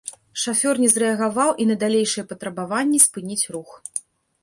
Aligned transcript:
Шафёр 0.43 0.79
не 0.83 0.89
зрэагаваў 0.95 1.53
і 1.65 1.69
на 1.73 1.77
далейшыя 1.85 2.27
патрабаванні 2.33 3.05
спыніць 3.09 3.43
рух. 3.57 3.81